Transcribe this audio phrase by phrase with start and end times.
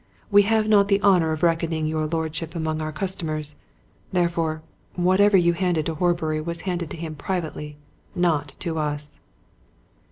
[0.31, 3.53] We have not the honour of reckoning your lordship among our customers.
[4.11, 4.63] Therefore,
[4.95, 7.77] whatever you handed to Horbury was handed to him privately
[8.15, 9.19] not to us."